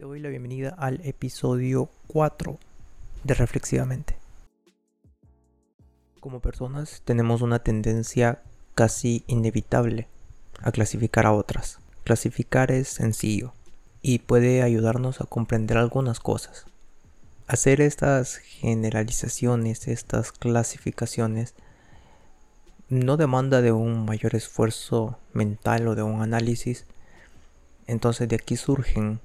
Te 0.00 0.06
doy 0.06 0.20
la 0.20 0.30
bienvenida 0.30 0.74
al 0.78 1.02
episodio 1.04 1.90
4 2.06 2.58
de 3.22 3.34
Reflexivamente. 3.34 4.16
Como 6.20 6.40
personas 6.40 7.02
tenemos 7.04 7.42
una 7.42 7.58
tendencia 7.58 8.40
casi 8.74 9.24
inevitable 9.26 10.08
a 10.62 10.72
clasificar 10.72 11.26
a 11.26 11.34
otras. 11.34 11.80
Clasificar 12.02 12.72
es 12.72 12.88
sencillo 12.88 13.52
y 14.00 14.20
puede 14.20 14.62
ayudarnos 14.62 15.20
a 15.20 15.26
comprender 15.26 15.76
algunas 15.76 16.18
cosas. 16.18 16.64
Hacer 17.46 17.82
estas 17.82 18.36
generalizaciones, 18.36 19.86
estas 19.86 20.32
clasificaciones, 20.32 21.54
no 22.88 23.18
demanda 23.18 23.60
de 23.60 23.72
un 23.72 24.06
mayor 24.06 24.34
esfuerzo 24.34 25.18
mental 25.34 25.86
o 25.88 25.94
de 25.94 26.04
un 26.04 26.22
análisis. 26.22 26.86
Entonces 27.86 28.30
de 28.30 28.36
aquí 28.36 28.56
surgen 28.56 29.20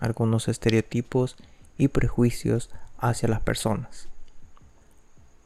algunos 0.00 0.48
estereotipos 0.48 1.36
y 1.76 1.88
prejuicios 1.88 2.70
hacia 2.98 3.28
las 3.28 3.40
personas. 3.40 4.08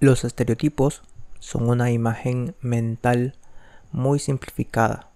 Los 0.01 0.25
estereotipos 0.25 1.03
son 1.39 1.69
una 1.69 1.91
imagen 1.91 2.55
mental 2.61 3.35
muy 3.93 4.19
simplificada, 4.19 5.09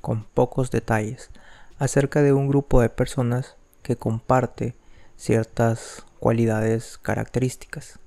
con 0.00 0.24
pocos 0.24 0.70
detalles, 0.70 1.30
acerca 1.78 2.22
de 2.22 2.32
un 2.32 2.48
grupo 2.48 2.80
de 2.80 2.90
personas 2.90 3.56
que 3.82 3.96
comparte 3.96 4.74
ciertas 5.16 6.04
cualidades 6.20 6.98
características. 6.98 7.98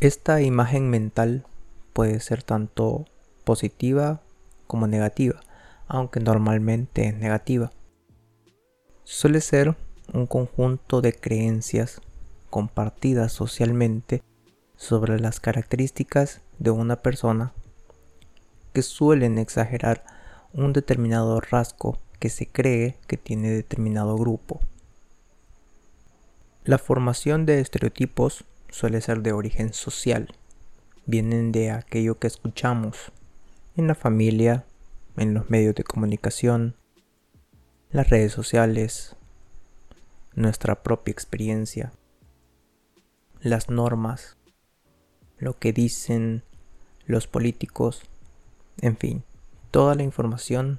Esta 0.00 0.40
imagen 0.40 0.88
mental 0.88 1.44
puede 1.92 2.20
ser 2.20 2.42
tanto 2.42 3.04
positiva 3.44 4.20
como 4.66 4.86
negativa, 4.86 5.40
aunque 5.88 6.20
normalmente 6.20 7.06
es 7.08 7.14
negativa 7.16 7.72
suele 9.10 9.40
ser 9.40 9.74
un 10.12 10.26
conjunto 10.28 11.00
de 11.00 11.12
creencias 11.12 12.00
compartidas 12.48 13.32
socialmente 13.32 14.22
sobre 14.76 15.18
las 15.18 15.40
características 15.40 16.42
de 16.60 16.70
una 16.70 17.02
persona 17.02 17.52
que 18.72 18.82
suelen 18.82 19.38
exagerar 19.38 20.04
un 20.52 20.72
determinado 20.72 21.40
rasgo 21.40 21.98
que 22.20 22.30
se 22.30 22.46
cree 22.46 22.98
que 23.08 23.16
tiene 23.16 23.50
determinado 23.50 24.16
grupo. 24.16 24.60
La 26.62 26.78
formación 26.78 27.46
de 27.46 27.58
estereotipos 27.58 28.44
suele 28.68 29.00
ser 29.00 29.22
de 29.22 29.32
origen 29.32 29.72
social, 29.72 30.32
vienen 31.04 31.50
de 31.50 31.72
aquello 31.72 32.20
que 32.20 32.28
escuchamos 32.28 33.10
en 33.76 33.88
la 33.88 33.96
familia, 33.96 34.64
en 35.16 35.34
los 35.34 35.50
medios 35.50 35.74
de 35.74 35.82
comunicación, 35.82 36.76
las 37.92 38.08
redes 38.08 38.32
sociales, 38.32 39.16
nuestra 40.34 40.82
propia 40.84 41.10
experiencia, 41.10 41.92
las 43.40 43.68
normas, 43.68 44.36
lo 45.38 45.58
que 45.58 45.72
dicen 45.72 46.44
los 47.06 47.26
políticos, 47.26 48.02
en 48.80 48.96
fin, 48.96 49.24
toda 49.72 49.96
la 49.96 50.04
información 50.04 50.78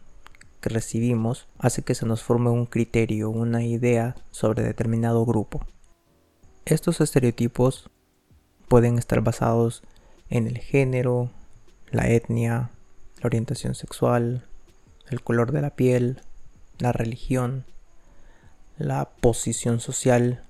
que 0.61 0.69
recibimos 0.69 1.49
hace 1.59 1.81
que 1.81 1.95
se 1.95 2.05
nos 2.05 2.23
forme 2.23 2.49
un 2.49 2.65
criterio, 2.65 3.29
una 3.29 3.65
idea 3.65 4.15
sobre 4.29 4.63
determinado 4.63 5.25
grupo. 5.25 5.65
Estos 6.63 7.01
estereotipos 7.01 7.89
pueden 8.69 8.97
estar 8.97 9.19
basados 9.19 9.83
en 10.29 10.47
el 10.47 10.59
género, 10.59 11.29
la 11.89 12.07
etnia, 12.07 12.71
la 13.19 13.25
orientación 13.25 13.75
sexual, 13.75 14.45
el 15.09 15.21
color 15.21 15.51
de 15.51 15.61
la 15.61 15.71
piel, 15.71 16.21
la 16.81 16.91
religión, 16.91 17.65
la 18.77 19.05
posición 19.05 19.79
social, 19.79 20.43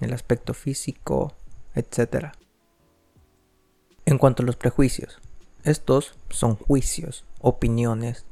el 0.00 0.12
aspecto 0.12 0.54
físico, 0.54 1.34
etc. 1.74 2.32
En 4.04 4.18
cuanto 4.18 4.42
a 4.42 4.46
los 4.46 4.56
prejuicios, 4.56 5.20
estos 5.62 6.14
son 6.28 6.56
juicios, 6.56 7.24
opiniones, 7.40 8.26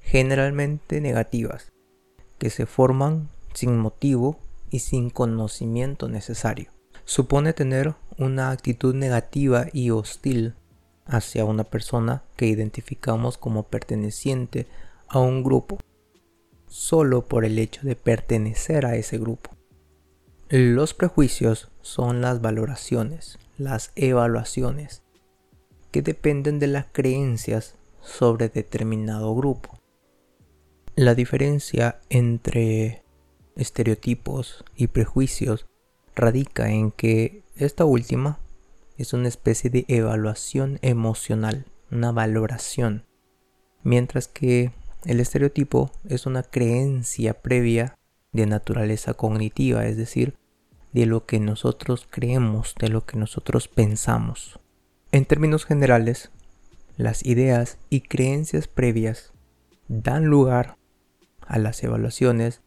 generalmente 0.00 1.00
negativas, 1.00 1.72
que 2.38 2.50
se 2.50 2.66
forman 2.66 3.28
sin 3.52 3.76
motivo 3.76 4.38
y 4.70 4.78
sin 4.78 5.10
conocimiento 5.10 6.08
necesario. 6.08 6.70
Supone 7.04 7.52
tener 7.52 7.94
una 8.16 8.50
actitud 8.50 8.94
negativa 8.94 9.66
y 9.72 9.90
hostil 9.90 10.54
hacia 11.06 11.44
una 11.44 11.64
persona 11.64 12.22
que 12.36 12.46
identificamos 12.46 13.38
como 13.38 13.64
perteneciente 13.64 14.66
a 15.08 15.18
un 15.18 15.42
grupo 15.42 15.78
solo 16.68 17.26
por 17.26 17.44
el 17.44 17.58
hecho 17.58 17.82
de 17.82 17.96
pertenecer 17.96 18.86
a 18.86 18.96
ese 18.96 19.18
grupo. 19.18 19.50
Los 20.48 20.94
prejuicios 20.94 21.70
son 21.82 22.20
las 22.20 22.40
valoraciones, 22.40 23.38
las 23.58 23.92
evaluaciones, 23.96 25.02
que 25.90 26.02
dependen 26.02 26.58
de 26.58 26.68
las 26.68 26.86
creencias 26.90 27.74
sobre 28.02 28.48
determinado 28.48 29.34
grupo. 29.34 29.78
La 30.96 31.14
diferencia 31.14 32.00
entre 32.08 33.02
estereotipos 33.56 34.64
y 34.74 34.88
prejuicios 34.88 35.66
radica 36.14 36.70
en 36.70 36.90
que 36.90 37.42
esta 37.56 37.84
última 37.84 38.38
es 38.96 39.12
una 39.12 39.28
especie 39.28 39.70
de 39.70 39.84
evaluación 39.88 40.78
emocional, 40.82 41.66
una 41.90 42.10
valoración, 42.10 43.04
mientras 43.82 44.28
que 44.28 44.72
el 45.04 45.20
estereotipo 45.20 45.92
es 46.08 46.26
una 46.26 46.42
creencia 46.42 47.34
previa 47.40 47.94
de 48.32 48.46
naturaleza 48.46 49.14
cognitiva, 49.14 49.86
es 49.86 49.96
decir, 49.96 50.34
de 50.92 51.06
lo 51.06 51.24
que 51.24 51.38
nosotros 51.38 52.06
creemos, 52.10 52.74
de 52.78 52.88
lo 52.88 53.06
que 53.06 53.16
nosotros 53.16 53.68
pensamos. 53.68 54.58
En 55.12 55.24
términos 55.24 55.64
generales, 55.64 56.30
las 56.96 57.24
ideas 57.24 57.78
y 57.90 58.00
creencias 58.00 58.66
previas 58.66 59.32
dan 59.86 60.26
lugar 60.26 60.76
a 61.46 61.58
las 61.58 61.82
evaluaciones 61.84 62.60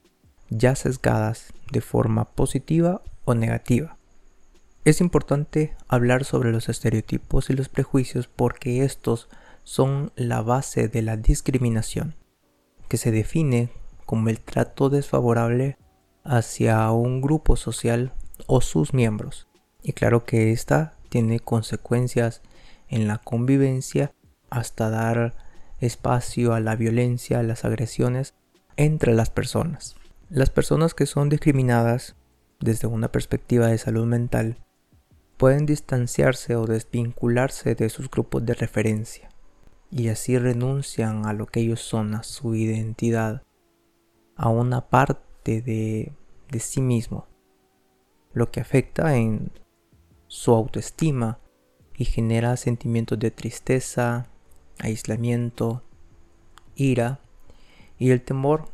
ya 0.49 0.75
sesgadas 0.75 1.53
de 1.71 1.81
forma 1.81 2.25
positiva 2.25 3.01
o 3.25 3.35
negativa. 3.35 3.97
Es 4.85 5.01
importante 5.01 5.75
hablar 5.87 6.23
sobre 6.23 6.51
los 6.51 6.69
estereotipos 6.69 7.49
y 7.49 7.53
los 7.53 7.69
prejuicios 7.69 8.27
porque 8.27 8.83
estos 8.83 9.29
son 9.63 10.11
la 10.15 10.41
base 10.41 10.87
de 10.87 11.01
la 11.03 11.17
discriminación 11.17 12.15
que 12.91 12.97
se 12.97 13.11
define 13.11 13.69
como 14.05 14.27
el 14.27 14.41
trato 14.41 14.89
desfavorable 14.89 15.77
hacia 16.25 16.91
un 16.91 17.21
grupo 17.21 17.55
social 17.55 18.11
o 18.47 18.59
sus 18.59 18.93
miembros. 18.93 19.47
Y 19.81 19.93
claro 19.93 20.25
que 20.25 20.51
esta 20.51 20.97
tiene 21.07 21.39
consecuencias 21.39 22.41
en 22.89 23.07
la 23.07 23.19
convivencia 23.19 24.13
hasta 24.49 24.89
dar 24.89 25.35
espacio 25.79 26.53
a 26.53 26.59
la 26.59 26.75
violencia, 26.75 27.39
a 27.39 27.43
las 27.43 27.63
agresiones 27.63 28.33
entre 28.75 29.13
las 29.13 29.29
personas. 29.29 29.95
Las 30.29 30.49
personas 30.49 30.93
que 30.93 31.05
son 31.05 31.29
discriminadas 31.29 32.17
desde 32.59 32.87
una 32.87 33.09
perspectiva 33.09 33.67
de 33.67 33.77
salud 33.77 34.05
mental 34.05 34.57
pueden 35.37 35.65
distanciarse 35.65 36.57
o 36.57 36.65
desvincularse 36.65 37.73
de 37.73 37.87
sus 37.87 38.09
grupos 38.11 38.45
de 38.45 38.53
referencia 38.53 39.30
y 39.91 40.07
así 40.07 40.37
renuncian 40.37 41.25
a 41.25 41.33
lo 41.33 41.45
que 41.45 41.59
ellos 41.59 41.81
son, 41.81 42.15
a 42.15 42.23
su 42.23 42.55
identidad, 42.55 43.43
a 44.35 44.49
una 44.49 44.89
parte 44.89 45.61
de, 45.61 46.13
de 46.49 46.59
sí 46.59 46.81
mismo, 46.81 47.27
lo 48.33 48.51
que 48.51 48.61
afecta 48.61 49.17
en 49.17 49.51
su 50.27 50.53
autoestima 50.53 51.39
y 51.97 52.05
genera 52.05 52.55
sentimientos 52.55 53.19
de 53.19 53.31
tristeza, 53.31 54.27
aislamiento, 54.79 55.83
ira 56.75 57.19
y 57.97 58.11
el 58.11 58.21
temor 58.21 58.69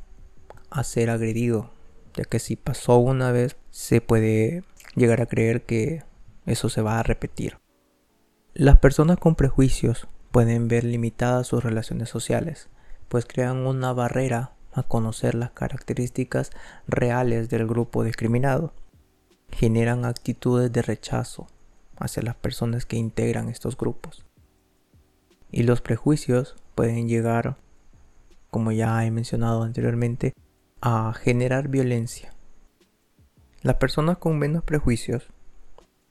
a 0.70 0.84
ser 0.84 1.10
agredido, 1.10 1.72
ya 2.14 2.26
que 2.26 2.38
si 2.40 2.56
pasó 2.56 3.00
una 3.00 3.32
vez 3.32 3.58
se 3.72 4.02
puede 4.02 4.64
llegar 4.96 5.22
a 5.22 5.26
creer 5.26 5.66
que 5.66 6.04
eso 6.46 6.70
se 6.70 6.82
va 6.82 7.00
a 7.00 7.04
repetir. 7.04 7.58
Las 8.54 8.78
personas 8.78 9.18
con 9.18 9.36
prejuicios 9.36 10.08
pueden 10.32 10.68
ver 10.68 10.84
limitadas 10.84 11.48
sus 11.48 11.64
relaciones 11.64 12.10
sociales, 12.10 12.70
pues 13.08 13.26
crean 13.26 13.66
una 13.66 13.94
barrera 13.94 14.52
a 14.74 14.84
conocer 14.84 15.34
las 15.34 15.52
características 15.52 16.52
reales 16.88 17.50
del 17.50 17.68
grupo 17.68 18.04
discriminado. 18.04 18.74
Generan 19.52 20.06
actitudes 20.06 20.72
de 20.72 20.82
rechazo 20.82 21.48
hacia 21.98 22.22
las 22.22 22.36
personas 22.36 22.86
que 22.86 22.98
integran 22.98 23.50
estos 23.50 23.78
grupos. 23.78 24.26
Y 25.52 25.64
los 25.64 25.82
prejuicios 25.82 26.56
pueden 26.76 27.08
llegar, 27.08 27.58
como 28.52 28.72
ya 28.72 29.04
he 29.06 29.12
mencionado 29.12 29.64
anteriormente, 29.64 30.34
a 30.82 31.14
generar 31.14 31.70
violencia. 31.70 32.34
Las 33.62 33.76
personas 33.76 34.18
con 34.18 34.38
menos 34.38 34.64
prejuicios 34.64 35.28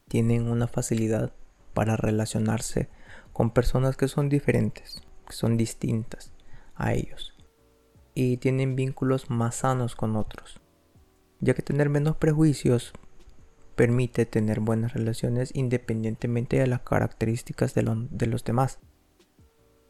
tienen 0.09 0.49
una 0.49 0.67
facilidad 0.67 1.33
para 1.75 1.97
relacionarse 1.97 2.89
con 3.37 3.51
personas 3.51 3.99
que 3.99 4.09
son 4.09 4.31
diferentes, 4.31 5.03
que 5.29 5.35
son 5.35 5.59
distintas 5.59 6.33
a 6.75 6.95
ellos. 6.95 7.35
y 8.15 8.39
tienen 8.39 8.77
vínculos 8.77 9.29
más 9.29 9.57
sanos 9.57 9.95
con 9.95 10.17
otros, 10.17 10.63
ya 11.41 11.53
que 11.53 11.61
tener 11.61 11.91
menos 11.91 12.17
prejuicios 12.17 12.95
permite 13.75 14.25
tener 14.25 14.61
buenas 14.61 14.95
relaciones 14.95 15.51
independientemente 15.55 16.59
de 16.59 16.67
las 16.67 16.81
características 16.81 17.75
de, 17.75 18.07
de 18.11 18.27
los 18.27 18.43
demás, 18.43 18.79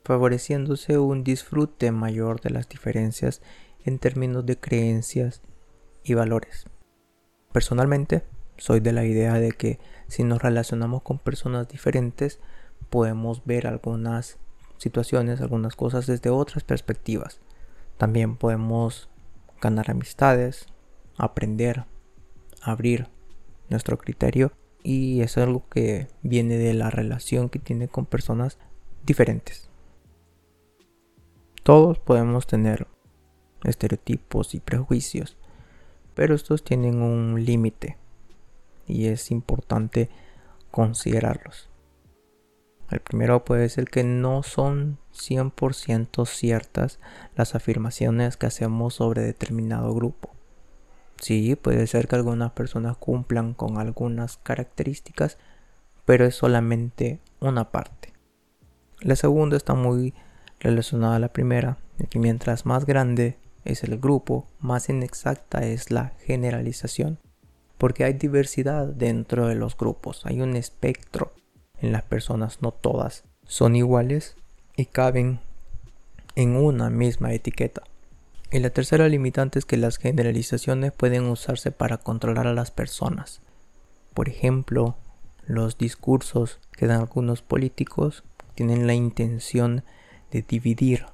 favoreciéndose 0.02 0.98
un 0.98 1.22
disfrute 1.22 1.92
mayor 1.92 2.40
de 2.40 2.50
las 2.50 2.68
diferencias 2.68 3.42
en 3.84 4.00
términos 4.00 4.44
de 4.44 4.58
creencias 4.58 5.40
y 6.02 6.14
valores. 6.14 6.64
Personalmente, 7.52 8.24
soy 8.56 8.80
de 8.80 8.92
la 8.92 9.04
idea 9.04 9.34
de 9.34 9.52
que 9.52 9.78
si 10.08 10.24
nos 10.24 10.42
relacionamos 10.42 11.02
con 11.02 11.20
personas 11.20 11.68
diferentes, 11.68 12.40
podemos 12.90 13.44
ver 13.44 13.66
algunas 13.66 14.38
situaciones, 14.78 15.40
algunas 15.40 15.76
cosas 15.76 16.06
desde 16.06 16.30
otras 16.30 16.64
perspectivas. 16.64 17.40
También 17.96 18.36
podemos 18.36 19.08
ganar 19.60 19.90
amistades, 19.90 20.66
aprender, 21.16 21.84
abrir 22.62 23.08
nuestro 23.68 23.98
criterio 23.98 24.52
y 24.82 25.22
es 25.22 25.36
algo 25.38 25.68
que 25.68 26.08
viene 26.22 26.56
de 26.58 26.74
la 26.74 26.90
relación 26.90 27.48
que 27.48 27.58
tiene 27.58 27.88
con 27.88 28.06
personas 28.06 28.58
diferentes. 29.04 29.68
Todos 31.62 31.98
podemos 31.98 32.46
tener 32.46 32.86
estereotipos 33.64 34.54
y 34.54 34.60
prejuicios, 34.60 35.36
pero 36.14 36.34
estos 36.34 36.62
tienen 36.62 37.02
un 37.02 37.44
límite 37.44 37.96
y 38.86 39.06
es 39.06 39.30
importante 39.30 40.08
considerarlos. 40.70 41.68
El 42.90 43.00
primero 43.00 43.44
puede 43.44 43.68
ser 43.68 43.86
que 43.86 44.04
no 44.04 44.42
son 44.42 44.98
100% 45.12 46.26
ciertas 46.26 47.00
las 47.34 47.54
afirmaciones 47.54 48.36
que 48.36 48.46
hacemos 48.46 48.94
sobre 48.94 49.22
determinado 49.22 49.92
grupo. 49.92 50.30
Sí, 51.20 51.56
puede 51.56 51.86
ser 51.86 52.06
que 52.06 52.16
algunas 52.16 52.52
personas 52.52 52.96
cumplan 52.96 53.54
con 53.54 53.78
algunas 53.78 54.36
características, 54.36 55.38
pero 56.04 56.26
es 56.26 56.36
solamente 56.36 57.20
una 57.40 57.70
parte. 57.70 58.12
La 59.00 59.16
segunda 59.16 59.56
está 59.56 59.74
muy 59.74 60.14
relacionada 60.60 61.16
a 61.16 61.20
la 61.20 61.32
primera, 61.32 61.78
que 62.08 62.18
mientras 62.18 62.66
más 62.66 62.86
grande 62.86 63.38
es 63.64 63.82
el 63.82 63.98
grupo, 63.98 64.46
más 64.60 64.88
inexacta 64.88 65.66
es 65.66 65.90
la 65.90 66.12
generalización, 66.24 67.18
porque 67.78 68.04
hay 68.04 68.12
diversidad 68.12 68.86
dentro 68.86 69.48
de 69.48 69.56
los 69.56 69.76
grupos, 69.76 70.24
hay 70.24 70.40
un 70.40 70.54
espectro 70.54 71.32
en 71.80 71.92
las 71.92 72.02
personas, 72.02 72.62
no 72.62 72.72
todas 72.72 73.24
son 73.46 73.76
iguales 73.76 74.36
y 74.76 74.86
caben 74.86 75.40
en 76.34 76.56
una 76.56 76.90
misma 76.90 77.32
etiqueta. 77.32 77.82
Y 78.50 78.58
la 78.58 78.70
tercera 78.70 79.08
limitante 79.08 79.58
es 79.58 79.64
que 79.64 79.76
las 79.76 79.98
generalizaciones 79.98 80.92
pueden 80.92 81.24
usarse 81.24 81.72
para 81.72 81.98
controlar 81.98 82.46
a 82.46 82.54
las 82.54 82.70
personas. 82.70 83.40
Por 84.14 84.28
ejemplo, 84.28 84.96
los 85.46 85.78
discursos 85.78 86.60
que 86.72 86.86
dan 86.86 87.00
algunos 87.00 87.42
políticos 87.42 88.24
tienen 88.54 88.86
la 88.86 88.94
intención 88.94 89.84
de 90.30 90.42
dividir, 90.42 91.06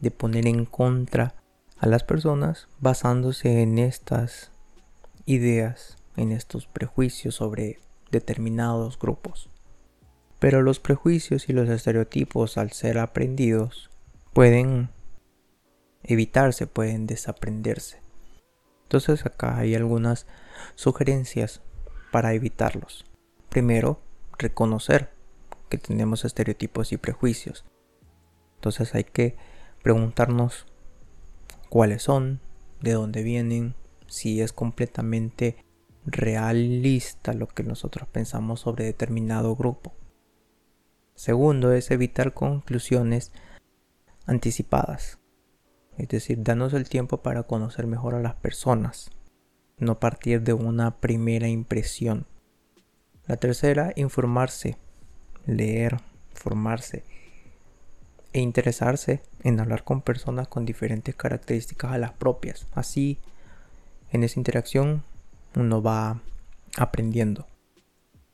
de 0.00 0.10
poner 0.10 0.46
en 0.46 0.64
contra 0.64 1.34
a 1.78 1.86
las 1.86 2.04
personas 2.04 2.68
basándose 2.80 3.62
en 3.62 3.78
estas 3.78 4.50
ideas, 5.26 5.96
en 6.16 6.32
estos 6.32 6.66
prejuicios 6.66 7.34
sobre 7.34 7.78
determinados 8.10 8.98
grupos. 8.98 9.50
Pero 10.38 10.62
los 10.62 10.80
prejuicios 10.80 11.48
y 11.48 11.52
los 11.52 11.68
estereotipos 11.68 12.58
al 12.58 12.72
ser 12.72 12.98
aprendidos 12.98 13.90
pueden 14.32 14.90
evitarse, 16.02 16.66
pueden 16.66 17.06
desaprenderse. 17.06 18.00
Entonces 18.84 19.26
acá 19.26 19.58
hay 19.58 19.74
algunas 19.74 20.26
sugerencias 20.74 21.62
para 22.12 22.34
evitarlos. 22.34 23.04
Primero, 23.48 24.00
reconocer 24.38 25.10
que 25.68 25.78
tenemos 25.78 26.24
estereotipos 26.24 26.92
y 26.92 26.96
prejuicios. 26.96 27.64
Entonces 28.56 28.94
hay 28.94 29.04
que 29.04 29.36
preguntarnos 29.82 30.66
cuáles 31.68 32.02
son, 32.02 32.40
de 32.80 32.92
dónde 32.92 33.22
vienen, 33.22 33.74
si 34.06 34.40
es 34.40 34.52
completamente 34.52 35.56
realista 36.04 37.32
lo 37.32 37.48
que 37.48 37.64
nosotros 37.64 38.08
pensamos 38.08 38.60
sobre 38.60 38.84
determinado 38.84 39.56
grupo. 39.56 39.92
Segundo 41.16 41.72
es 41.72 41.90
evitar 41.90 42.34
conclusiones 42.34 43.32
anticipadas. 44.26 45.18
Es 45.96 46.08
decir, 46.08 46.42
danos 46.42 46.74
el 46.74 46.90
tiempo 46.90 47.22
para 47.22 47.44
conocer 47.44 47.86
mejor 47.86 48.14
a 48.14 48.20
las 48.20 48.34
personas, 48.34 49.10
no 49.78 49.98
partir 49.98 50.42
de 50.42 50.52
una 50.52 50.98
primera 50.98 51.48
impresión. 51.48 52.26
La 53.26 53.38
tercera, 53.38 53.94
informarse, 53.96 54.76
leer, 55.46 55.96
formarse 56.34 57.02
e 58.34 58.40
interesarse 58.40 59.22
en 59.42 59.58
hablar 59.58 59.84
con 59.84 60.02
personas 60.02 60.48
con 60.48 60.66
diferentes 60.66 61.14
características 61.14 61.92
a 61.92 61.98
las 61.98 62.12
propias. 62.12 62.66
Así, 62.74 63.18
en 64.12 64.22
esa 64.22 64.38
interacción, 64.38 65.02
uno 65.54 65.80
va 65.80 66.20
aprendiendo. 66.76 67.46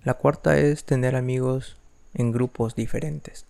La 0.03 0.15
cuarta 0.15 0.59
es 0.59 0.85
tener 0.85 1.15
amigos 1.15 1.77
en 2.15 2.33
grupos 2.33 2.75
diferentes. 2.75 3.47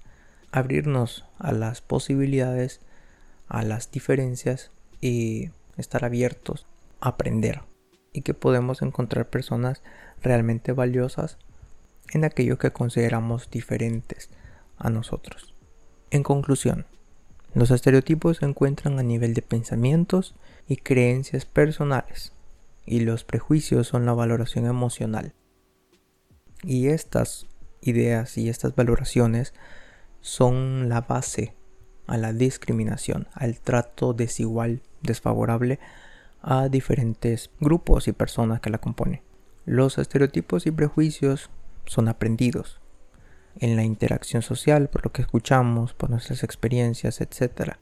Abrirnos 0.51 1.25
a 1.39 1.53
las 1.53 1.81
posibilidades, 1.81 2.81
a 3.49 3.63
las 3.63 3.91
diferencias 3.91 4.71
y 5.01 5.51
estar 5.77 6.05
abiertos 6.05 6.67
a 7.01 7.11
aprender. 7.11 7.63
Y 8.13 8.23
que 8.23 8.35
podemos 8.35 8.83
encontrar 8.83 9.29
personas 9.29 9.83
realmente 10.23 10.73
valiosas 10.73 11.39
en 12.13 12.25
aquello 12.25 12.59
que 12.59 12.71
consideramos 12.71 13.51
diferentes 13.51 14.31
a 14.77 14.91
nosotros. 14.91 15.55
En 16.11 16.23
conclusión, 16.23 16.87
los 17.55 17.71
estereotipos 17.71 18.39
se 18.39 18.47
encuentran 18.47 18.99
a 18.99 19.03
nivel 19.03 19.35
de 19.35 19.43
pensamientos 19.43 20.35
y 20.69 20.77
creencias 20.77 21.45
personales, 21.45 22.33
y 22.85 23.01
los 23.01 23.25
prejuicios 23.25 23.87
son 23.87 24.07
la 24.07 24.13
valoración 24.13 24.67
emocional. 24.67 25.35
Y 26.63 26.89
estas 26.89 27.47
ideas 27.83 28.39
y 28.39 28.49
estas 28.49 28.75
valoraciones 28.75 29.53
son 30.21 30.89
la 30.89 31.03
base 31.03 31.55
a 32.07 32.17
la 32.17 32.33
discriminación, 32.33 33.29
al 33.35 33.61
trato 33.61 34.15
desigual, 34.15 34.83
desfavorable 35.03 35.79
a 36.41 36.69
diferentes 36.69 37.51
grupos 37.61 38.09
y 38.09 38.13
personas 38.13 38.61
que 38.61 38.71
la 38.71 38.79
componen. 38.79 39.21
Los 39.65 39.99
estereotipos 39.99 40.67
y 40.67 40.71
prejuicios 40.71 41.51
son 41.87 42.09
aprendidos 42.09 42.81
en 43.61 43.77
la 43.77 43.85
interacción 43.85 44.43
social, 44.43 44.89
por 44.89 45.05
lo 45.05 45.13
que 45.13 45.23
escuchamos, 45.23 45.95
por 45.95 46.11
nuestras 46.11 46.43
experiencias, 46.43 47.21
etc. 47.21 47.75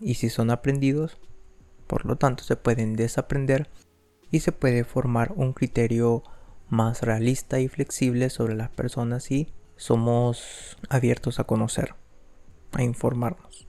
Y 0.00 0.14
si 0.14 0.28
son 0.28 0.50
aprendidos, 0.50 1.18
por 1.86 2.04
lo 2.04 2.16
tanto 2.16 2.44
se 2.44 2.56
pueden 2.56 2.96
desaprender 2.96 3.68
y 4.30 4.40
se 4.40 4.52
puede 4.52 4.84
formar 4.84 5.32
un 5.36 5.52
criterio 5.52 6.24
más 6.72 7.02
realista 7.02 7.60
y 7.60 7.68
flexible 7.68 8.30
sobre 8.30 8.54
las 8.54 8.70
personas 8.70 9.30
y 9.30 9.52
somos 9.76 10.78
abiertos 10.88 11.38
a 11.38 11.44
conocer, 11.44 11.94
a 12.72 12.82
informarnos. 12.82 13.68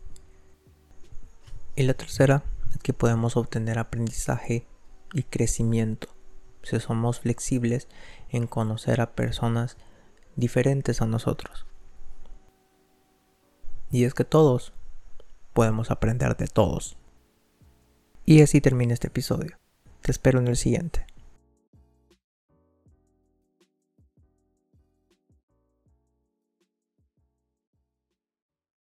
Y 1.76 1.84
la 1.84 1.96
tercera 1.96 2.46
es 2.72 2.78
que 2.78 2.94
podemos 2.94 3.36
obtener 3.36 3.78
aprendizaje 3.78 4.66
y 5.12 5.24
crecimiento 5.24 6.16
si 6.62 6.80
somos 6.80 7.20
flexibles 7.20 7.90
en 8.30 8.48
conocer 8.48 9.02
a 9.02 9.16
personas 9.16 9.76
diferentes 10.38 11.02
a 11.02 11.06
nosotros. 11.06 11.68
Y 13.92 14.06
es 14.06 14.14
que 14.14 14.24
todos 14.24 14.72
podemos 15.52 15.92
aprender 15.92 16.38
de 16.38 16.48
todos. 16.48 16.98
Y 18.26 18.42
así 18.42 18.62
termina 18.62 18.94
este 18.94 19.08
episodio. 19.08 19.58
Te 20.00 20.12
espero 20.12 20.40
en 20.40 20.48
el 20.48 20.56
siguiente. 20.56 21.06